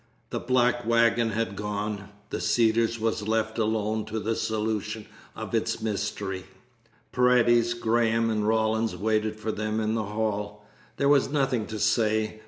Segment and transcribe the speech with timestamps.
[0.31, 2.09] The black wagon had gone.
[2.31, 6.45] The Cedars was left alone to the solution of its mystery.
[7.11, 10.65] Paredes, Graham, and Rawlins waited for them in the hall.
[10.97, 12.39] There was nothing to say.